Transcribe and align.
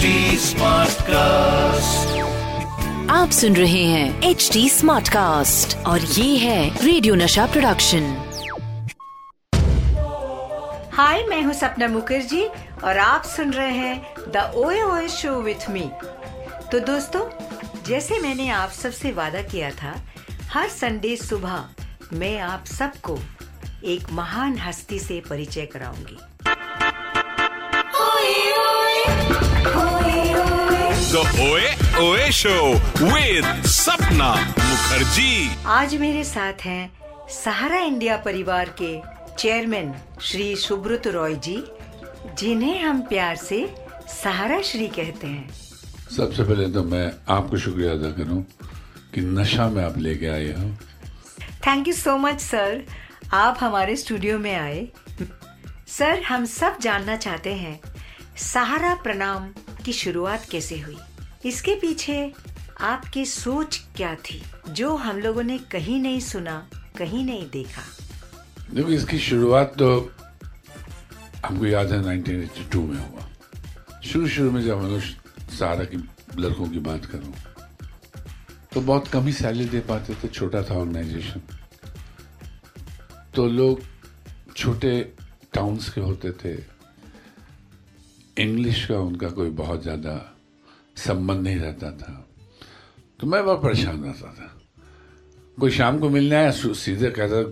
HD 0.00 0.54
cast 1.00 2.20
आप 3.10 3.30
सुन 3.30 3.56
रहे 3.56 3.82
हैं 3.84 4.22
एच 4.22 4.48
डी 4.52 4.68
स्मार्ट 4.68 5.08
कास्ट 5.08 5.76
और 5.86 6.00
ये 6.00 6.36
है 6.36 6.84
रेडियो 6.84 7.14
नशा 7.14 7.46
प्रोडक्शन 7.46 8.02
हाय 10.92 11.24
मैं 11.24 11.42
हूँ 11.42 11.52
सपना 11.52 11.88
मुखर्जी 11.88 12.44
और 12.84 12.98
आप 12.98 13.24
सुन 13.24 13.52
रहे 13.52 13.70
हैं 13.70 14.14
द 14.28 14.52
ओए 14.56 14.82
ओए 14.82 15.08
शो 15.08 15.40
विथ 15.40 15.70
मी 15.70 15.90
तो 16.72 16.80
दोस्तों 16.80 17.24
जैसे 17.86 18.18
मैंने 18.18 18.48
आप 18.50 18.70
सबसे 18.70 19.12
वादा 19.12 19.42
किया 19.42 19.70
था 19.82 19.94
हर 20.52 20.68
संडे 20.68 21.16
सुबह 21.16 21.64
मैं 22.12 22.38
आप 22.40 22.64
सबको 22.64 23.18
एक 23.84 24.12
महान 24.12 24.58
हस्ती 24.58 24.98
से 24.98 25.22
परिचय 25.30 25.66
कराऊँगी। 25.66 26.18
The 31.14 31.20
Oe 31.42 31.66
Oe 32.02 32.30
Show 32.32 32.62
with 33.00 33.44
Sapna 33.72 34.30
Mukherjee. 34.62 35.66
आज 35.66 35.94
मेरे 35.96 36.24
साथ 36.24 36.64
हैं 36.64 36.90
सहारा 37.30 37.78
इंडिया 37.80 38.16
परिवार 38.24 38.74
के 38.80 38.90
चेयरमैन 39.38 39.94
श्री 40.22 40.56
सुब्रत 40.56 41.06
रॉय 41.16 41.34
जी 41.46 41.56
जिन्हें 42.38 42.82
हम 42.82 43.02
प्यार 43.08 43.36
से 43.36 43.60
सहारा 44.14 44.60
श्री 44.62 44.88
कहते 44.98 45.26
हैं। 45.26 45.48
सबसे 46.16 46.42
पहले 46.42 46.68
तो 46.72 46.82
मैं 46.84 47.06
आपको 47.34 47.58
शुक्रिया 47.58 47.92
अदा 47.92 48.10
करूँ 48.18 48.42
कि 49.14 49.20
नशा 49.20 49.68
में 49.68 49.82
आप 49.84 49.98
लेके 49.98 50.26
आए 50.26 50.52
हो। 50.52 50.70
Thank 51.66 51.88
you 51.88 51.94
so 51.94 52.16
much 52.18 52.40
sir 52.40 52.82
आप 53.32 53.58
हमारे 53.60 53.96
स्टूडियो 53.96 54.38
में 54.38 54.54
आए। 54.54 54.86
सर 55.98 56.22
हम 56.22 56.44
सब 56.60 56.80
जानना 56.80 57.16
चाहते 57.16 57.54
हैं 57.54 57.80
सहारा 58.52 58.94
प्रणाम 59.02 59.52
की 59.84 59.92
शुरुआत 59.92 60.46
कैसे 60.50 60.78
हुई? 60.80 60.96
इसके 61.44 61.74
पीछे 61.76 62.32
आपकी 62.82 63.24
सोच 63.26 63.76
क्या 63.96 64.14
थी, 64.16 64.42
जो 64.70 64.94
हम 64.96 65.18
लोगों 65.18 65.42
ने 65.42 65.58
कहीं 65.72 65.98
नहीं 66.02 66.20
सुना, 66.22 66.56
कहीं 66.98 67.24
नहीं 67.24 67.48
देखा? 67.50 67.82
देखो, 68.70 68.88
इसकी 68.90 69.18
शुरुआत 69.20 69.74
तो 69.78 70.10
हमको 71.44 71.66
याद 71.66 71.92
है 71.92 72.02
1982 72.02 72.82
में 72.82 72.96
हुआ। 72.98 73.28
शुरू 74.04 74.28
शुरू 74.28 74.50
में 74.50 74.60
जब 74.62 74.78
हम 74.78 74.90
लोग 74.90 75.00
सारा 75.52 75.84
की 75.84 75.96
लड़कों 76.38 76.68
की 76.68 76.78
बात 76.80 77.04
करूँ 77.06 77.34
तो 78.72 78.80
बहुत 78.80 79.08
कम 79.08 79.26
ही 79.26 79.32
सैलरी 79.32 79.64
दे 79.64 79.80
पाते 79.80 80.14
थे, 80.14 80.28
छोटा 80.28 80.62
था 80.62 80.74
ऑर्गेनाइजेशन 80.74 81.40
तो 83.34 83.46
लोग 83.48 83.80
छोटे 84.56 85.00
टाउन्स 85.54 85.88
के 85.88 86.00
होते 86.00 86.30
थे। 86.34 86.54
इंग्लिश 88.36 88.84
का 88.86 88.98
उनका 89.00 89.28
कोई 89.30 89.50
बहुत 89.52 89.82
ज़्यादा 89.82 90.14
संबंध 90.96 91.40
नहीं 91.40 91.56
रहता 91.56 91.92
था। 91.92 92.28
तो 93.20 93.26
मैं 93.26 93.44
बहुत 93.44 93.62
परेशान 93.62 94.04
रहता 94.04 94.32
था। 94.32 94.60
कोई 95.60 95.70
शाम 95.70 95.98
को 95.98 96.10
मिलने 96.10 96.36
आया 96.36 96.50
सीधे 96.50 97.10
कहता 97.10 97.42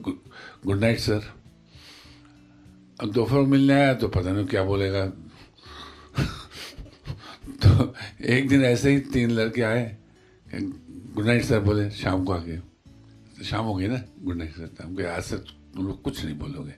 गुड 0.67 0.81
नाइट 0.81 0.99
सर 0.99 1.33
अब 3.01 3.13
दोपहर 3.13 3.37
को 3.37 3.47
मिलने 3.47 3.75
आया 3.75 3.95
तो 3.95 4.09
पता 4.09 4.33
नहीं 4.33 4.47
क्या 4.47 4.65
बोलेगा। 4.65 5.07
तो 7.63 7.95
एक 8.25 8.49
दिन 8.49 8.65
ऐसे 8.65 8.91
ही 8.91 9.01
तीन 9.01 9.31
लड़के 9.31 9.63
आए 9.63 9.97
गुड 10.47 11.27
नाइट 11.27 11.45
सर 11.45 11.61
बोले, 11.61 11.91
शाम 11.91 12.25
को 12.25 12.33
आके। 12.33 12.57
तो 12.57 13.45
शाम 13.45 13.65
हो 13.65 13.75
गई 13.75 13.89
ना 13.89 14.03
गुड 14.21 14.37
नाइट 14.37 14.57
सर 14.57 14.67
तो 14.67 14.85
हमको 14.85 15.09
आज 15.09 15.23
से 15.23 15.37
तुम 15.37 15.87
लोग 15.87 16.03
कुछ 16.03 16.25
नहीं 16.25 16.39
बोलोगे। 16.39 16.75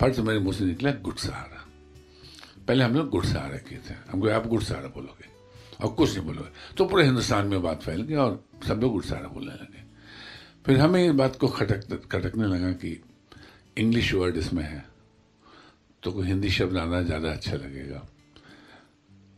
फट 0.00 0.14
से 0.14 0.22
मेरे 0.22 0.38
मुँह 0.38 0.56
से 0.56 0.64
निकला 0.64 0.92
गुड 1.02 1.16
सहारा 1.16 1.66
पहले 2.68 2.84
हम 2.84 2.94
लोग 2.94 3.10
गुड 3.10 3.24
सहारा 3.24 3.58
किए 3.58 3.78
थे। 3.78 3.94
हमको 4.10 4.28
आप 4.28 4.46
गुड 4.46 4.62
सहारा 4.62 4.88
बोलोगे। 4.88 5.41
और 5.80 5.92
कुछ 5.92 6.16
नहीं 6.16 6.26
बोलोगे 6.26 6.74
तो 6.76 6.84
पूरे 6.84 7.04
हिंदुस्तान 7.04 7.46
में 7.46 7.62
बात 7.62 7.82
फैल 7.82 8.02
गई 8.02 8.14
और 8.16 8.42
सब 8.66 8.80
लोग 8.80 8.92
गुड 8.92 9.04
सहारा 9.04 9.28
बोलने 9.28 9.52
लगे। 9.52 9.82
फिर 10.66 10.78
हमें 10.80 11.04
इस 11.04 11.12
बात 11.12 11.36
को 11.36 11.48
खटक, 11.48 12.06
खटकने 12.06 12.46
लगा 12.46 12.72
कि 12.74 13.00
इंग्लिश 13.78 14.12
वर्ड 14.14 14.36
इसमें 14.36 14.62
है। 14.62 14.84
तो 16.02 16.12
कोई 16.12 16.26
हिंदी 16.26 16.50
शब्द 16.50 16.76
आना 16.76 17.02
ज़्यादा 17.02 17.30
अच्छा 17.30 17.56
लगेगा। 17.56 18.06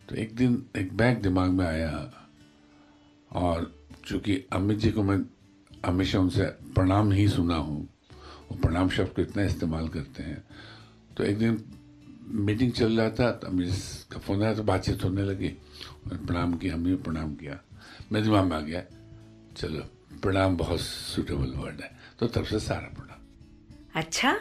तो 0.08 0.14
एक 0.16 0.34
दिन 0.36 0.64
एक 0.76 0.96
बैग 0.96 1.22
दिमाग 1.22 1.50
में 1.50 1.64
आया 1.66 1.90
और 3.32 3.72
चूँकि 4.06 4.44
अमित 4.52 4.78
जी 4.78 4.90
को 4.90 5.02
मैं 5.02 5.18
हमेशा 5.86 6.18
उनसे 6.18 6.44
प्रणाम 6.74 7.12
ही 7.12 7.28
सुना 7.28 7.56
हूँ, 7.56 7.80
वो 8.50 8.56
प्रणाम 8.58 8.88
शब्द 8.88 9.14
को 9.16 9.22
इतना 9.22 9.42
इस्तेमाल 9.44 9.88
करते 9.88 10.22
हैं 10.22 10.44
तो 11.16 11.24
एक 11.24 11.38
दिन 11.38 11.62
मीटिंग 12.24 12.72
चल 12.72 13.00
रहा 13.00 13.10
था 13.10 13.30
तो 13.30 13.46
अमित 13.46 13.74
का 14.12 14.18
फ़ोन 14.18 14.42
आया 14.42 14.54
तो 14.54 14.62
बातचीत 14.62 15.04
होने 15.04 15.22
लगी। 15.22 15.48
मैंने 16.06 16.26
प्रणाम 16.26 16.54
किया 16.54 16.74
हमने 16.74 16.94
प्रणाम 16.96 17.34
किया। 17.34 17.58
मेरे 18.12 18.24
दिमाग 18.24 18.44
में 18.44 18.56
आ 18.56 18.60
गया 18.60 18.82
चलो 19.56 19.80
प्रणाम 20.20 20.56
बहुत 20.56 20.80
सूटेबल 20.80 21.52
वर्ड 21.56 21.80
है। 21.80 21.90
तो 22.18 22.26
तब 22.26 22.44
से 22.44 22.60
सारा 22.60 22.94
प्रणाम। 22.94 23.20
अच्छा 23.94 24.40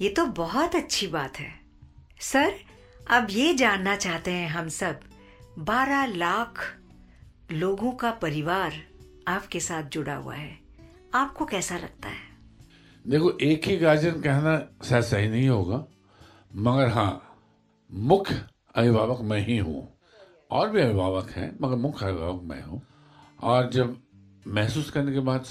ये 0.00 0.08
तो 0.08 0.26
बहुत 0.26 0.74
अच्छी 0.74 1.06
बात 1.06 1.40
है। 1.40 1.52
सर 2.20 2.54
अब 3.10 3.26
ये 3.30 3.54
जानना 3.54 3.96
चाहते 3.96 4.30
हैं 4.30 4.48
हम 4.48 4.68
सब 4.68 5.00
बारह 5.58 6.06
लाख 6.06 6.78
लोगों 7.52 7.92
का 7.92 8.10
परिवार 8.10 8.82
आपके 9.28 9.60
साथ 9.60 9.82
जुड़ा 9.82 10.14
हुआ 10.14 10.34
है। 10.34 10.58
आपको 11.14 11.44
कैसा 11.44 11.76
लगता 11.76 12.08
है? 12.08 12.22
देखो 13.06 13.38
एक 13.38 13.66
ही 13.68 13.76
गार्जियन 13.76 14.20
कहना 14.20 14.68
शायद 14.84 15.04
सही 15.04 15.28
नहीं 15.28 15.48
होगा। 15.48 15.84
मगर 16.56 16.88
हाँ 16.88 17.22
मुख्य 17.92 18.34
अभिभावक 18.74 19.20
मैं 19.20 19.38
ही 19.46 19.56
हूँ। 19.58 19.88
और 20.50 20.70
भी 20.70 20.80
अभिभावक 20.80 21.30
हैं, 21.30 21.56
मगर 21.62 21.76
मुख्य 21.76 22.06
अभिभावक 22.06 22.42
मैं 22.42 22.62
हूँ। 22.62 22.80
और 23.42 23.70
जब 23.70 23.96
महसूस 24.46 24.90
करने 24.90 25.12
के 25.12 25.20
बाद 25.20 25.46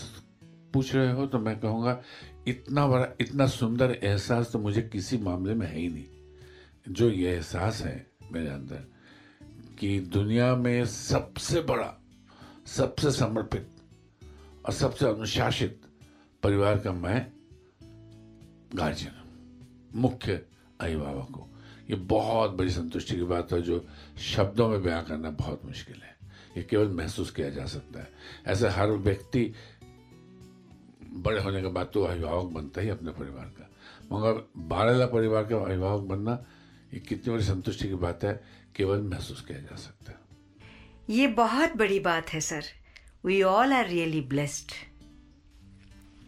पूछ 0.73 0.93
रहे 0.95 1.11
हो 1.11 1.25
तो 1.27 1.39
मैं 1.39 1.59
कहूँगा, 1.59 2.01
इतना 2.47 2.87
बड़ा, 2.87 3.07
इतना 3.21 3.47
सुंदर 3.47 3.91
एहसास 4.03 4.51
तो 4.51 4.59
मुझे 4.59 4.81
किसी 4.81 5.17
मामले 5.17 5.53
में 5.53 5.67
है 5.67 5.79
ही 5.79 5.89
नहीं। 5.89 6.93
जो 6.93 7.09
ये 7.09 7.33
एहसास 7.33 7.81
है 7.81 7.95
मेरे 8.31 8.49
अंदर, 8.49 8.83
कि 9.79 9.99
दुनिया 9.99 10.55
में 10.55 10.85
सबसे 10.85 11.61
बड़ा, 11.61 11.93
सबसे 12.67 13.11
समर्पित 13.11 13.69
और 14.65 14.73
सबसे 14.73 15.05
अनुशासित 15.05 15.81
परिवार 16.43 16.79
का 16.79 16.91
मैं 16.91 17.27
गार्जियन 18.75 19.21
मुख्य 19.95 20.41
अभिभावक। 20.79 21.27
को 21.31 21.47
ये 21.89 21.95
बहुत 21.95 22.51
बड़ी 22.51 22.71
संतुष्टि 22.71 23.15
की 23.15 23.23
बात 23.23 23.51
है 23.53 23.61
जो 23.61 23.85
शब्दों 24.25 24.67
में 24.69 24.81
बयां 24.83 25.01
करना 25.03 25.29
बहुत 25.31 25.65
मुश्किल 25.65 25.95
है। 25.95 26.15
ये 26.57 26.63
केवल 26.63 26.87
महसूस 26.87 27.31
किया 27.31 27.49
जा 27.49 27.65
सकता 27.65 27.99
है। 27.99 28.09
ऐसे 28.47 28.69
हर 28.69 28.91
व्यक्ति 28.91 29.53
बड़े 31.15 31.41
होने 31.41 31.61
के 31.61 31.67
बाद 31.67 31.89
तो 31.93 32.03
अभिभावक 32.03 32.51
बनता 32.51 32.81
ही 32.81 32.89
अपने 32.89 33.11
परिवार 33.11 33.45
का। 33.45 33.69
मगर 34.11 34.47
बारह 34.57 34.93
लाख 34.93 35.09
परिवार 35.09 35.43
का 35.43 35.57
अभिभावक 35.57 36.03
बनना 36.03 36.43
ये 36.93 36.99
कितनी 36.99 37.33
बड़ी 37.33 37.43
संतुष्टि 37.43 37.87
की 37.87 37.95
बात 37.95 38.23
है, 38.23 38.33
केवल 38.75 39.01
महसूस 39.01 39.41
किया 39.41 39.59
जा 39.59 39.75
सकता 39.75 40.11
है। 40.11 40.17
ये 41.09 41.27
बहुत 41.27 41.75
बड़ी 41.77 41.99
बात 41.99 42.29
है, 42.29 42.39
sir. 42.41 42.63
We 43.25 43.41
all 43.41 43.73
are 43.73 43.87
really 43.87 44.21
blessed 44.21 44.71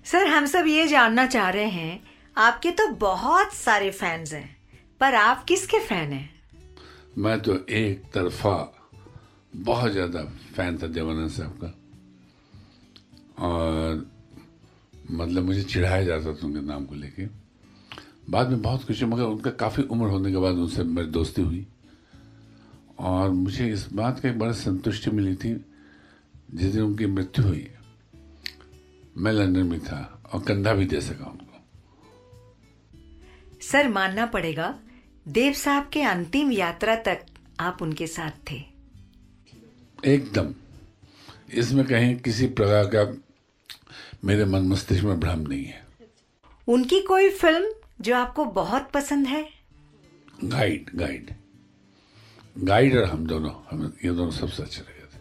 sir, 0.06 0.28
हम 0.28 0.46
सब 0.46 0.68
ये 0.68 0.88
जानना 0.88 1.26
चाह 1.26 1.50
रहे 1.50 1.70
हैं 1.70 2.15
आपके 2.38 2.72
तो 2.72 2.88
बहुत 2.92 3.54
सारे 3.54 3.90
फैंस 3.92 4.34
हैं, 4.34 4.58
पर 5.00 5.16
आप 5.16 5.44
किसके 5.44 5.80
फ़ैन 5.80 6.12
हैं? 6.14 6.30
मैं 7.18 7.40
तो 7.42 7.54
एक 7.70 8.04
तरफा 8.14 8.58
बहुत 9.56 9.92
ज़्यादा 9.92 10.24
फ़ैन 10.56 10.78
था 10.78 10.88
देवानंद 10.88 11.30
साहब 11.30 11.60
का। 11.64 11.68
और 13.40 14.06
मतलब 15.12 15.44
मुझे 15.44 15.64
चिढ़ाया 15.64 16.04
जाता 16.04 16.34
था 16.34 16.46
उनके 16.48 16.62
नाम 16.62 16.86
को 16.86 16.96
लेके। 16.96 17.26
बाद 18.30 18.50
में 18.50 18.62
बहुत 18.62 18.84
खुशी, 18.84 19.06
मगर 19.06 19.24
उनका 19.24 19.52
काफ़ी 19.52 19.84
उम्र 19.84 20.08
होने 20.08 20.32
के 20.32 20.38
बाद 20.38 20.56
उनसे 20.56 20.84
मेरी 20.84 21.08
दोस्ती 21.08 21.42
हुई। 21.42 21.66
और 23.00 23.30
मुझे 23.30 23.68
इस 23.68 23.88
बात 23.94 24.20
का 24.20 24.30
एक 24.30 24.40
बड़ा 24.40 24.52
संतुष्टि 24.52 25.12
मिली 25.12 25.36
थी, 25.36 25.54
जिस 26.54 26.74
दिन 26.74 26.82
उनकी 26.84 27.06
मृत्यु 27.06 27.46
हुई। 27.46 27.68
मैं 29.18 29.32
लंदन 29.32 29.68
में 29.68 29.80
था 29.80 30.22
और 30.34 30.44
कंधा 30.44 30.74
भी 30.74 30.86
दे 30.86 31.02
सका 31.02 31.26
उनको। 31.26 31.45
सर 33.72 33.88
मानना 33.90 34.26
पड़ेगा 34.26 34.80
देव 35.28 35.54
साहब 35.54 35.90
के 35.94 36.02
अंतिम 36.02 36.52
यात्रा 36.52 36.96
तक 36.96 37.26
आप 37.60 37.82
उनके 37.82 38.08
साथ 38.08 38.32
थे। 38.52 38.64
एकदम। 40.06 40.54
इसमें 41.54 41.86
कहीं 41.86 42.16
किसी 42.16 42.48
प्रकार 42.48 42.86
का 42.86 43.18
मेरे 44.24 44.46
मन 44.46 44.60
मस्तिष्क 44.60 45.04
में 45.04 45.20
भ्रम 45.20 45.40
नहीं 45.40 45.66
है। 45.66 45.86
उनकी 46.68 47.02
कोई 47.02 47.30
फ़िल्म 47.30 47.74
जो 48.02 48.16
आपको 48.16 48.46
बहुत 48.46 48.92
पसंद 48.92 49.28
है? 49.28 49.50
Guide 50.44 50.90
guide. 50.96 51.32
गाइड 52.58 52.98
और 52.98 53.04
हम 53.04 53.28
दोनों 53.28 53.52
हम 53.72 53.94
ये 54.06 54.12
दोनों 54.12 54.32
सबसे 54.32 54.64
अच्छे 54.64 54.82
लगे 54.82 55.02
थे। 55.02 55.20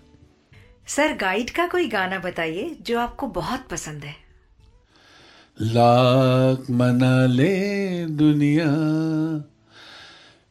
सर 0.87 1.17
गाइड 1.17 1.51
का 1.51 1.67
कोई 1.67 1.89
गाना 1.89 2.19
बताइए 2.19 2.79
जो 2.81 2.99
आपको 2.99 3.27
बहुत 3.27 3.69
पसंद 3.69 4.05
है। 4.05 4.24
लाख 5.63 6.71
मना 6.71 7.27
ले 7.27 8.07
दुनिया, 8.07 8.71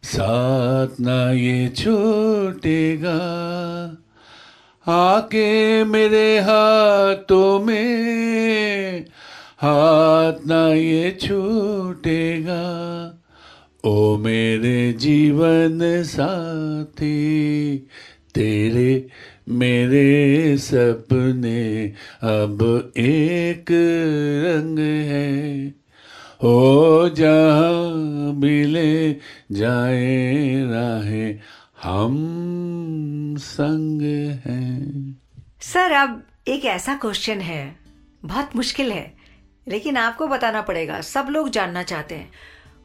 साथ 0.03 0.99
ना 0.99 1.31
ये 1.31 1.69
छूटेगा। 1.69 3.17
आके 4.87 5.83
मेरे 5.83 6.39
हाथों 6.39 7.59
में, 7.59 9.05
हाथ 9.57 10.47
ना 10.47 10.67
ये 10.67 11.17
छूटेगा। 11.21 12.61
ओ 13.85 14.17
मेरे 14.17 14.93
जीवन 14.93 15.79
साथी, 16.03 17.77
तेरे 18.35 19.07
मेरे 19.49 20.57
सपने 20.57 21.87
अब 22.21 22.93
एक 22.97 23.65
रंग 24.45 24.79
है। 24.79 25.67
हो 26.43 27.09
जहाँ 27.09 28.33
मिले 28.33 29.11
जाए 29.51 30.63
राहें, 30.65 31.39
हम 31.83 33.35
संग 33.39 34.01
हैं। 34.45 35.17
सर, 35.61 35.91
अब 35.91 36.23
एक 36.47 36.65
ऐसा 36.65 36.95
क्वेश्चन 36.95 37.39
है, 37.39 37.75
बहुत 38.25 38.55
मुश्किल 38.55 38.91
है, 38.91 39.13
लेकिन 39.67 39.97
आपको 39.97 40.27
बताना 40.27 40.61
पड़ेगा, 40.61 41.01
सब 41.01 41.27
लोग 41.29 41.49
जानना 41.49 41.83
चाहते 41.83 42.15
हैं। 42.15 42.31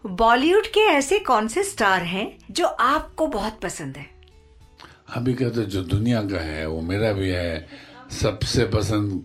बॉलीवुड 0.06 0.66
के 0.66 0.81
ऐसे 0.81 1.19
कौन 1.19 1.49
से 1.49 1.62
स्टार 1.62 2.02
हैं 2.02 2.38
जो 2.50 2.66
आपको 2.66 3.26
बहुत 3.26 3.61
पसंद 3.62 3.96
है? 3.96 4.18
अभी 5.08 5.34
का 5.34 5.49
तो 5.49 5.62
जो 5.62 5.82
दुनिया 5.82 6.22
का 6.22 6.40
है 6.40 6.66
वो 6.69 6.81
मेरा 6.81 7.12
भी 7.12 7.28
है 7.28 7.69
सबसे 8.12 8.64
पसंद 8.64 9.25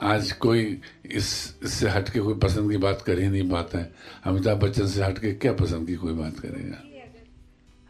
आज 0.00 0.32
कोई 0.32 0.62
इस 1.06 1.28
इससे 1.62 1.88
हट 1.88 2.08
के 2.08 2.20
कोई 2.20 2.34
पसंद 2.34 2.70
की 2.70 2.76
बात 2.76 3.02
कर 3.02 3.18
ही 3.18 3.28
नहीं 3.28 3.48
पाता 3.50 3.78
है। 3.78 3.92
अमिताभ 4.24 4.58
बच्चन 4.58 4.86
से 4.86 5.02
हट 5.04 5.18
के 5.18 5.32
क्या 5.32 5.52
पसंद 5.52 5.86
की 5.86 5.94
कोई 5.94 6.12
बात 6.12 6.38
करेगा? 6.38 6.82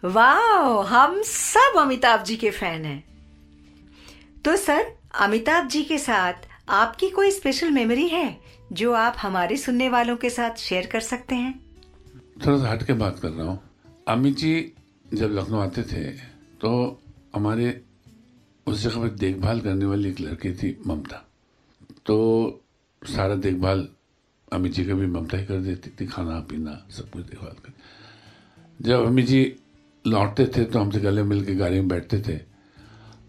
वाह 0.03 0.83
हम 0.87 1.23
सब 1.23 1.79
अमिताभ 1.79 2.23
जी 2.25 2.37
के 2.37 2.51
फ़ैन 2.51 2.85
हैं। 2.85 3.05
तो 4.45 4.57
सर 4.57 4.93
अमिताभ 5.21 5.69
जी 5.69 5.83
के 5.83 5.99
साथ 5.99 6.49
आपकी 6.69 7.11
कोई 7.11 7.31
स्पेशल 7.31 7.71
मेमोरी 7.71 8.09
है 8.09 8.41
जो 8.73 8.93
आप 8.93 9.17
हमारे 9.19 9.57
सुनने 9.57 9.89
वालों 9.89 10.17
के 10.17 10.31
साथ 10.31 10.59
शेयर 10.59 10.87
कर 10.87 11.01
सकते 11.01 11.35
हैं? 11.35 11.55
थोड़ा 12.47 12.59
सा 12.59 12.71
हट 12.71 12.83
के 12.83 12.93
बात 12.93 13.19
कर 13.19 13.29
रहा 13.29 13.47
हूँ। 13.47 13.61
अमित 14.09 14.37
जी 14.37 14.73
जब 15.15 15.33
लखनऊ 15.33 15.59
आते 15.59 15.83
थे 15.83 16.11
तो 16.61 17.01
हमारे 17.35 17.85
उस 18.67 18.83
जगह 18.83 19.01
पर 19.01 19.09
देखभाल 19.09 19.61
करने 19.61 19.85
वाली 19.85 20.09
एक 20.09 20.21
लड़की 20.21 20.53
थी, 20.53 20.83
ममता। 20.87 21.29
तो 22.07 22.61
सारा 23.05 23.35
देखभाल 23.35 23.89
अमित 24.53 24.73
जी 24.73 24.85
का 24.85 24.95
भी 24.95 25.07
ममता 25.07 25.39
ही 25.39 25.47
कर 25.47 25.61
देती 25.61 25.91
थी, 26.01 26.07
खाना, 26.07 26.41
पीना, 26.41 26.87
सब 26.91 27.11
कुछ 27.11 27.23
देखभाल 27.25 27.53
कर। 27.53 27.73
जब 28.83 29.07
अमित 29.07 29.27
जी 29.27 29.57
लौटते 30.07 30.47
थे 30.47 30.65
तो 30.65 30.79
हमसे 30.79 31.01
गले 31.01 31.23
मिल 31.23 31.45
के 31.45 31.55
गाड़ी 31.55 31.75
में 31.75 31.89
बैठते 31.89 32.23
थे। 32.29 32.41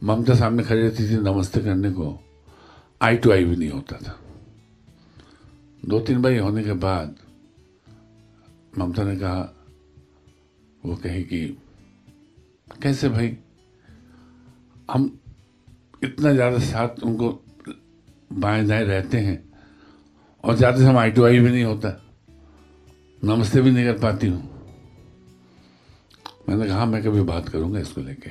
ममता 0.04 0.36
सामने 0.36 0.64
खड़ी 0.64 0.82
रहती 0.82 1.10
थी 1.10 1.18
नमस्ते 1.18 1.60
करने 1.60 1.92
को। 1.92 2.20
आई 3.02 3.18
टू 3.18 3.32
आई 3.32 3.44
भी 3.44 3.56
नहीं 3.56 3.70
होता 3.70 3.98
था। 3.98 4.20
दो 5.86 6.00
तीन 6.00 6.22
बार 6.22 6.40
होने 6.40 6.64
के 6.64 6.74
बाद 6.74 7.16
ममता 8.78 9.04
ने 9.04 9.16
कहा, 9.16 9.56
वो 10.86 10.96
कहे 10.96 11.24
कि, 11.24 11.58
कैसे 12.82 13.10
भाई 13.10 13.38
हम 14.90 15.20
इतना 16.04 16.32
ज़्यादा 16.34 16.60
साथ 16.62 17.04
उनको 17.04 17.30
बाएँ 18.34 18.66
दाएँ 18.68 18.84
रहते 18.86 19.18
हैं 19.18 19.44
और 20.44 20.56
ज़्यादा 20.56 20.78
से 20.78 20.86
हम 20.86 20.98
आई 20.98 21.12
टू 21.12 21.26
आई 21.26 21.40
भी 21.40 21.50
नहीं 21.50 21.64
होता। 21.64 21.90
नमस्ते 23.22 23.62
भी 23.62 23.72
नहीं 23.72 23.86
कर 23.86 24.00
पाती 24.00 24.28
हूँ। 24.28 24.42
मैंने 26.50 26.68
कहा 26.68 26.86
मैं 26.86 27.02
कभी 27.04 27.22
बात 27.24 27.50
करूँगा 27.50 27.80
इसको 27.80 28.02
लेके। 28.02 28.30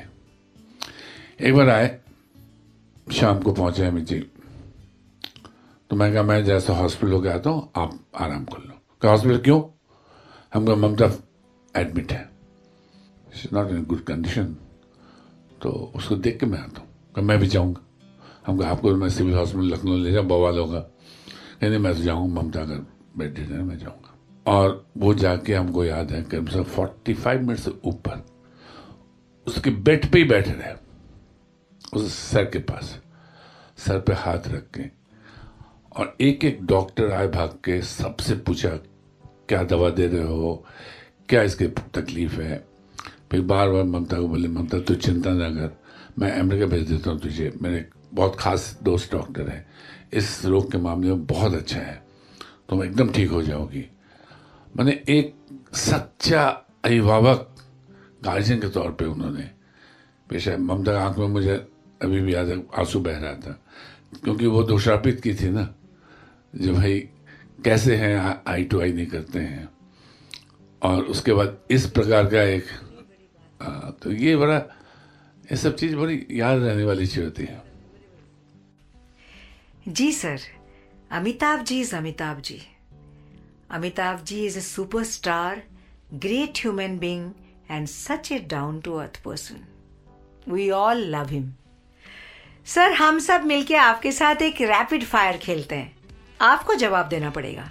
एक 1.40 1.54
बार 1.54 1.68
आए, 1.68 2.00
शाम 3.12 3.40
को 3.42 3.52
पहुँचे 3.52 3.86
अमित 3.86 4.04
जी 4.06 4.18
तो 5.90 5.96
मैं 5.96 6.12
कहा, 6.12 6.22
मैं 6.22 6.44
जैसे 6.44 6.72
हॉस्पिटल 6.72 7.12
होकर 7.12 7.28
आता 7.28 7.50
हूँ, 7.50 7.70
आप 7.76 7.98
आराम 8.16 8.44
कर 8.44 8.58
लो। 8.58 8.80
कहा, 9.02 9.10
हॉस्पिटल 9.10 9.38
क्यों? 9.38 9.62
हम 10.52 10.66
कहा, 10.66 10.74
ममता 10.76 11.10
एडमिट 11.74 12.12
है। 12.12 12.28
नॉट 13.52 13.70
इन 13.70 13.84
गुड 13.84 14.04
कंडीशन 14.04 14.56
तो 15.64 15.92
उसको 15.96 16.16
देख 16.16 16.40
के 16.40 16.46
मैं 16.46 16.58
आता 16.58 16.80
हूँ। 16.80 17.26
मैं 17.26 17.38
भी 17.38 17.46
जाऊँगा। 17.46 17.80
हम 18.46 18.58
कहा, 18.58 18.70
आपको 18.70 18.96
मैं 18.96 19.08
सिविल 19.08 19.34
हॉस्पिटल 19.34 19.64
लखनऊ 19.64 19.96
ले 19.96 20.12
जाऊँ 20.12 20.26
बवाल 20.26 20.58
होगा 20.58 20.80
कहने, 20.80 21.78
मैं 21.78 21.94
तो 21.94 22.02
जाऊँगा, 22.02 22.42
ममता 22.42 22.60
अगर 22.60 22.86
बेड 23.18 23.38
है, 23.38 23.62
मैं 23.62 23.78
जाऊँगा। 23.78 24.14
और 24.46 24.86
वो 24.98 25.14
जाके 25.14 25.54
हमको 25.54 25.84
याद 25.84 26.10
है 26.10 26.22
करीब 26.22 26.48
से 26.48 26.62
फोर्टी 26.62 27.14
फाइव 27.14 27.42
मिनट 27.42 27.58
से 27.58 27.70
ऊपर 27.84 28.26
उसके 29.46 29.70
बेड 29.70 30.10
पे 30.10 30.18
ही 30.18 30.24
बैठे 30.24 30.50
रहे। 30.50 30.74
उस 31.92 32.14
सर 32.14 32.44
के 32.44 32.58
पास, 32.58 33.00
सर 33.78 34.00
पे 34.00 34.12
हाथ 34.12 34.48
रख 34.48 34.66
के। 34.74 34.82
और 35.96 36.16
एक 36.20 36.44
एक 36.44 36.66
डॉक्टर 36.66 37.12
आए 37.12 37.28
भाग 37.28 37.48
के 37.48 37.82
सबसे 37.82 38.34
पूछा, 38.34 38.68
क्या 39.48 39.64
दवा 39.64 39.90
दे 39.90 40.06
रहे 40.06 40.22
हो? 40.22 40.64
क्या 41.28 41.42
इसकी 41.42 41.66
तकलीफ़ 41.66 42.40
है? 42.40 42.73
फिर 43.30 43.40
बार 43.40 43.68
बार 43.70 43.82
ममता 43.84 44.20
को 44.20 44.28
बोले, 44.28 44.48
ममता, 44.48 44.78
तू 44.78 44.94
चिंता 44.94 45.30
न 45.30 45.54
कर। 45.54 45.76
मैं 46.18 46.30
अमेरिका 46.32 46.66
भेज 46.66 46.88
देता 46.88 47.10
हूँ 47.10 47.20
तुझे। 47.20 47.52
मेरे 47.62 47.84
बहुत 48.14 48.36
खास 48.38 48.78
दोस्त 48.82 49.12
डॉक्टर 49.12 49.48
है। 49.48 49.66
इस 50.12 50.44
रोग 50.44 50.70
के 50.72 50.78
मामले 50.78 51.08
में 51.08 51.26
बहुत 51.26 51.54
अच्छा 51.54 51.78
है। 51.78 52.02
तुम 52.68 52.84
एकदम 52.84 53.10
ठीक 53.12 53.30
हो 53.30 53.42
जाओगी। 53.42 53.84
मैंने 54.76 54.92
एक 55.08 55.34
सच्चा 55.74 56.46
अभिभावक 56.84 57.50
गार्जियन 58.24 58.60
के 58.60 58.68
तौर 58.68 58.90
पे 58.90 59.04
उन्होंने, 59.04 59.50
पेशा 60.30 60.56
ममता 60.56 60.98
आँख 61.00 61.18
में 61.18 61.26
मुझे 61.28 61.54
अभी 62.02 62.20
भी 62.20 62.34
याद 62.34 62.50
आँसू 62.78 63.00
बह 63.00 63.18
रहा 63.18 63.32
था, 63.34 63.58
क्योंकि 64.24 64.46
वो 64.46 64.62
दोषारोपित 64.62 65.20
की 65.20 65.34
थी 65.34 65.48
ना, 65.48 65.68
जो 66.54 66.72
भाई 66.74 66.98
कैसे 67.64 67.96
हैं, 67.96 68.42
आई 68.46 68.64
टू 68.64 68.80
आई 68.80 68.92
नहीं 68.92 69.06
करते 69.06 69.38
हैं। 69.38 69.68
और 70.82 71.02
उसके 71.02 71.32
बाद 71.32 71.58
इस 71.70 71.86
प्रकार 71.86 72.26
का 72.26 72.42
एक 72.42 72.64
आ, 73.64 73.90
तो 73.90 74.12
ये 74.12 74.36
बड़ा 74.36 74.56
ये 75.50 75.56
सब 75.56 75.76
चीज़ 75.76 75.96
बड़ी 75.96 76.26
याद 76.30 76.62
रहने 76.62 76.84
वाली 76.84 77.06
चीज़ 77.06 77.24
होती 77.24 77.44
है। 77.44 77.62
जी 79.88 80.12
sir 80.12 80.40
Amitabh 81.12 81.64
ji 81.64 81.80
is 81.80 81.94
Amitabh 81.96 82.40
ji. 82.40 82.60
Amitabh 83.70 84.24
ji 84.24 84.44
is 84.46 84.58
a 84.58 84.62
superstar, 84.62 85.52
great 86.24 86.60
human 86.64 86.98
being, 86.98 87.26
and 87.70 87.90
such 87.90 88.30
a 88.30 88.40
down 88.54 88.80
to 88.82 88.98
earth 89.00 89.22
person. 89.24 89.60
We 90.46 90.70
all 90.78 91.04
love 91.14 91.30
him. 91.30 91.52
Sir 92.66 92.92
हम 92.92 93.18
सब 93.18 93.44
मिलके 93.44 93.74
आपके 93.76 94.12
साथ 94.12 94.42
एक 94.42 94.60
रैपिड 94.60 95.04
फायर 95.04 95.36
खेलते 95.36 95.74
हैं। 95.74 95.96
आपको 96.40 96.74
जवाब 96.74 97.08
देना 97.08 97.30
पड़ेगा। 97.30 97.70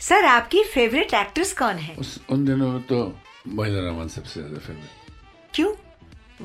सर 0.00 0.24
आपकी 0.24 0.62
फेवरेट 0.64 1.14
एक्ट्रेस 1.14 1.52
कौन 1.52 1.76
है? 1.76 1.96
उस 1.96 2.18
उन 2.30 2.44
दिनों 2.44 2.72
में 2.72 2.82
तो 2.82 3.04
महिला 3.48 3.88
रमन 3.88 4.08
सबसे 4.08 4.40
ज़्यादा 4.40 4.58
फेवरेट 4.58 5.01
क्यों? 5.54 5.72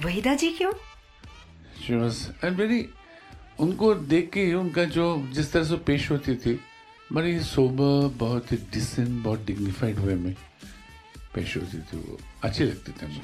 वहीदा 0.01 0.33
जी 0.35 0.49
क्यों? 0.51 0.71
एंड 2.43 2.57
वेरी 2.57 2.87
उनको 3.59 3.93
देख 3.95 4.29
के 4.31 4.53
उनका 4.53 4.83
जो 4.95 5.05
जिस 5.33 5.51
तरह 5.51 5.63
से 5.63 5.75
पेश 5.87 6.09
होती 6.11 6.35
थी 6.35 6.59
बड़ी 7.13 7.39
सोबर 7.39 8.07
बहुत 8.17 8.51
ही 8.51 8.57
डिसेंट 8.73 9.09
बहुत 9.23 9.45
डिग्निफाइड 9.45 9.99
वे 9.99 10.15
में 10.15 10.35
पेश 11.35 11.55
होती 11.57 11.79
थी 11.79 11.97
वो। 11.97 12.17
अच्छी 12.43 12.63
लगती 12.63 12.91
थी 12.91 13.07
मुझे 13.07 13.21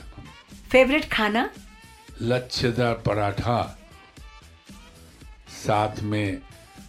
फेवरेट 0.71 1.09
खाना? 1.11 1.49
लच्छेदार 2.21 2.93
पराठा 3.05 3.59
साथ 5.65 6.01
में 6.03 6.41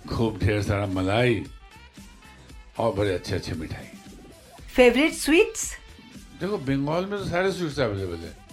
खूब 0.08 0.38
ढेर 0.38 0.62
सारा 0.62 0.86
मलाई 0.86 1.44
और 2.78 2.94
बड़े 2.94 3.14
अच्छे 3.14 3.34
अच्छे 3.34 3.52
मिठाई। 3.54 3.88
फेवरेट 4.74 5.12
स्वीट्स 5.14 5.72
देखो 6.40 6.58
बंगाल 6.58 7.06
में 7.06 7.18
तो 7.18 7.24
सारे 7.24 7.52
स्वीट्स 7.52 7.78
अवेलेबल 7.80 8.16
है। 8.16 8.43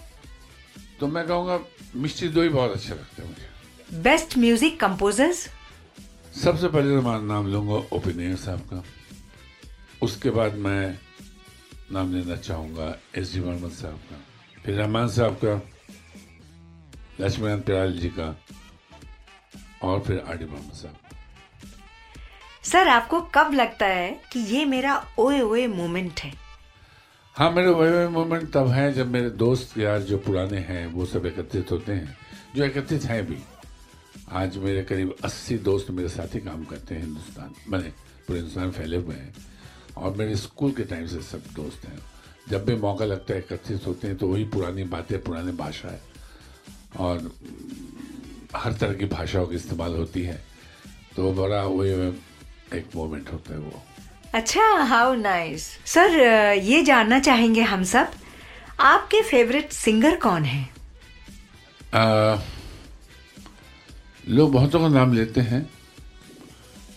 तो 1.02 1.06
मैं 1.08 1.26
कहूँगा 1.26 1.58
मिष्टी 1.98 2.28
दो 2.28 2.42
ही 2.42 2.48
बहुत 2.48 2.72
अच्छा 2.72 2.94
लगता 2.94 3.22
है 3.22 3.28
मुझे 3.28 4.00
बेस्ट 4.02 4.36
म्यूज़िक 4.38 4.78
कंपोजर्स 4.80 5.38
सबसे 6.42 6.68
पहले 6.68 6.96
तो 6.96 7.02
मैं 7.02 7.18
नाम 7.28 7.46
लूँगा 7.52 7.78
ओपिनियर 7.96 8.36
साहब 8.36 8.60
का। 8.72 8.82
उसके 10.02 10.30
बाद 10.30 10.54
मैं 10.66 10.98
नाम 11.92 12.12
लेना 12.14 12.36
चाहूँगा 12.36 12.86
एस 13.14 13.32
डी 13.34 13.40
वर्मन 13.40 13.70
साहब 13.70 13.98
का। 14.10 14.16
फिर 14.64 14.74
रहमान 14.74 15.08
साहब 15.08 15.34
का 15.44 15.54
लक्ष्मीकांत 17.20 17.64
प्याल 17.66 17.98
जी 17.98 18.08
का 18.18 18.28
और 19.82 20.00
फिर 20.00 20.24
आर 20.28 20.36
डी 20.36 20.44
वर्मन 20.44 20.74
साहब 20.74 20.96
सर 22.64 22.88
आपको 22.88 23.20
कब 23.34 23.52
लगता 23.54 23.86
है 23.86 24.10
कि 24.32 24.40
ये 24.54 24.64
मेरा 24.64 24.94
ओए 25.18 25.40
ओए 25.40 25.66
मोमेंट 25.66 26.20
है? 26.20 26.32
हाँ 27.36 27.50
मेरे 27.50 27.68
वही 27.68 28.08
मोमेंट 28.08 28.50
तब 28.52 28.66
है 28.68 28.92
जब 28.92 29.10
मेरे 29.10 29.28
दोस्त 29.32 29.76
यार 29.78 30.00
जो 30.00 30.16
पुराने 30.18 30.58
हैं, 30.60 30.86
वो 30.86 31.04
सब 31.06 31.26
एकत्रित 31.26 31.70
होते 31.72 31.92
हैं, 31.92 32.16
जो 32.56 32.64
एकत्रित 32.64 33.04
हैं 33.04 33.24
भी। 33.26 33.36
आज 34.30 34.56
मेरे 34.56 34.82
करीब 34.82 35.14
80 35.24 35.56
दोस्त 35.58 35.90
मेरे 35.90 36.08
साथ 36.08 36.34
ही 36.34 36.40
काम 36.40 36.64
करते 36.64 36.94
हैं 36.94 37.02
हिंदुस्तान, 37.02 37.54
मैंने 37.68 37.88
पूरे 38.28 38.38
हिंदुस्तान 38.38 38.70
फैले 38.70 38.96
हुए 38.96 39.14
हैं, 39.14 39.34
और 39.96 40.16
मेरे 40.16 40.36
स्कूल 40.36 40.72
के 40.72 40.84
टाइम 40.84 41.06
से 41.06 41.20
सब 41.22 41.42
दोस्त 41.56 41.86
हैं। 41.86 41.98
जब 42.50 42.64
भी 42.64 42.74
मौका 42.76 43.04
लगता 43.04 43.34
है 43.34 43.38
एकत्रित 43.40 43.86
होते 43.86 44.08
हैं 44.08 44.16
तो 44.16 44.28
वही 44.28 44.44
पुरानी 44.46 44.84
बातें, 44.86 45.22
पुरानी 45.22 45.52
भाषा 45.54 45.88
है, 45.88 46.00
और 46.98 47.30
हर 48.56 48.72
तरह 48.74 48.94
की 48.94 49.06
भाषाओं 49.08 49.46
की 49.46 49.56
इस्तेमाल 49.56 49.94
होती 49.94 50.22
है 50.22 50.40
तो 51.16 51.32
बड़ा 51.34 51.62
वही 51.64 51.90
एक 52.72 52.96
मोमेंट 52.96 53.32
होता 53.32 53.54
है 53.54 53.60
वो। 53.60 53.82
अच्छा 54.34 54.62
हाउ 54.88 55.14
नाइस 55.14 55.64
सर 55.86 56.10
ये 56.64 56.82
जानना 56.82 57.18
चाहेंगे 57.20 57.62
हम 57.62 57.82
सब 57.84 58.10
आपके 58.80 59.20
फेवरेट 59.22 59.72
सिंगर 59.72 60.14
कौन 60.16 60.44
है? 60.44 60.62
आ, 61.94 62.38
लोग 64.28 64.52
बहुतों 64.52 64.80
का 64.80 64.88
नाम 64.88 65.12
लेते 65.14 65.40
हैं। 65.40 65.68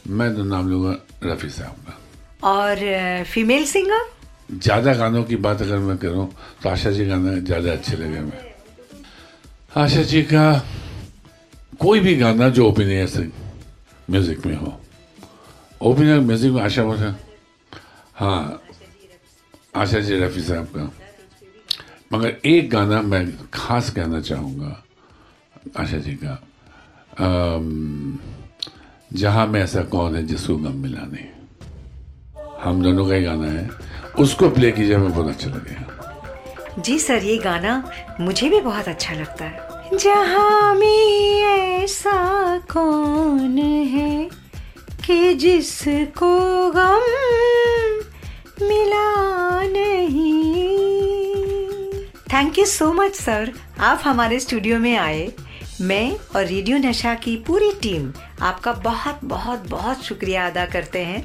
मैं 0.09 0.35
तो 0.35 0.43
नाम 0.43 0.69
लूँगा 0.69 0.95
रफ़ी 1.23 1.49
साहब 1.49 1.75
का। 1.87 2.49
और 2.49 3.23
फीमेल 3.33 3.65
सिंगर 3.65 4.05
ज़्यादा 4.53 4.93
गानों 4.93 5.23
की 5.23 5.35
बात 5.35 5.61
अगर 5.61 5.77
मैं 5.89 5.97
करूँ 5.97 6.27
तो 6.63 6.69
आशा 6.69 6.91
जी 6.91 7.05
गाना 7.05 7.35
ज़्यादा 7.41 7.71
अच्छे 7.71 7.97
लगे 7.97 8.19
मैं 8.21 8.41
आशा 9.83 10.01
जी 10.03 10.21
का 10.31 10.45
कोई 11.79 11.99
भी 11.99 12.15
गाना 12.15 12.49
जो 12.49 12.67
ओपिनियन 12.69 13.07
से 13.07 13.27
म्यूज़िक 14.09 14.45
में 14.45 14.55
हो। 14.55 14.79
ओपिनियन 15.81 16.19
म्यूज़िक 16.25 16.51
में 16.53 16.61
आशा 16.63 16.83
बोल 16.83 16.97
हाँ 18.15 18.61
आशा 19.75 19.99
जी, 19.99 20.19
रफ़ी 20.19 20.41
साहब 20.41 20.65
का। 20.75 20.91
मगर 22.13 22.37
एक 22.45 22.69
गाना 22.69 23.01
मैं 23.01 23.25
खास 23.53 23.89
कहना 23.89 24.21
चाहूँगा, 24.21 24.83
आशा 25.77 25.97
जी 25.97 26.17
का। 26.23 26.35
जहाँ 29.13 29.45
में 29.47 29.61
ऐसा 29.61 29.81
कौन 29.83 30.15
है 30.15 30.23
जिसको 30.25 30.55
गम 30.55 30.77
मिला 30.83 31.05
नहीं। 31.05 31.27
हम 32.63 32.81
दोनों 32.83 33.07
का 33.07 33.13
ही 33.15 33.23
गाना 33.23 33.51
है। 33.51 33.69
उसको 34.19 34.49
प्ले 34.49 34.71
कीजिए, 34.71 34.95
हमें 34.95 35.11
बहुत 35.11 35.27
अच्छा 35.27 35.49
लगेगा। 35.49 36.81
जी 36.81 36.99
सर, 36.99 37.23
ये 37.23 37.37
गाना 37.37 37.91
मुझे 38.21 38.49
भी 38.49 38.61
बहुत 38.61 38.87
अच्छा 38.87 39.13
लगता 39.13 39.45
है। 39.45 39.97
जहाँ 39.97 40.73
में 40.75 41.41
ऐसा 41.43 42.57
कौन 42.71 43.57
है 43.57 44.29
कि 45.05 45.33
जिसको 45.33 46.71
गम 46.71 47.03
thank 52.35 52.57
you 52.59 52.65
so 52.65 52.91
much 52.93 53.13
sir 53.15 53.51
आप 53.79 54.01
हमारे 54.03 54.39
स्टूडियो 54.39 54.77
में 54.79 54.95
आए। 54.97 55.31
मैं 55.81 56.17
और 56.35 56.45
रेडियो 56.45 56.77
नशा 56.77 57.13
की 57.15 57.35
पूरी 57.47 57.71
टीम 57.81 58.11
आपका 58.41 58.71
बहुत 58.87 59.19
बहुत 59.23 59.69
बहुत 59.69 60.03
शुक्रिया 60.03 60.47
अदा 60.47 60.65
करते 60.65 61.03
हैं। 61.05 61.23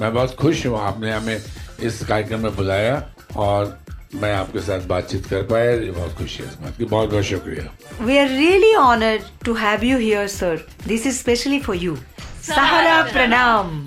मैं 0.00 0.12
बहुत 0.14 0.34
खुश 0.34 0.64
हूँ 0.66 0.78
आपने 0.80 1.12
हमें 1.12 1.42
इस 1.82 2.02
कार्यक्रम 2.08 2.42
में 2.42 2.54
बुलाया 2.56 2.94
और 3.36 3.76
मैं 4.14 4.32
आपके 4.34 4.60
साथ 4.60 4.86
बातचीत 4.88 5.26
कर 5.26 5.42
पाया। 5.42 5.72
ये 5.72 5.90
बहुत 5.90 6.14
खुशी 6.18 6.42
है 6.42 6.48
इस 6.48 6.54
बात 6.54 6.76
की। 6.78 6.84
बहुत 6.84 7.10
बहुत 7.10 7.24
शुक्रिया। 7.24 8.04
We 8.04 8.18
are 8.18 8.28
really 8.28 8.74
honoured 8.74 9.22
to 9.44 9.54
have 9.54 9.84
you 9.84 9.98
here 9.98 10.28
sir 10.38 10.66
this 10.86 11.06
is 11.06 11.18
specially 11.18 11.60
for 11.60 11.76
you 11.76 11.96
Sahara 12.46 13.02
प्रणाम 13.12 13.86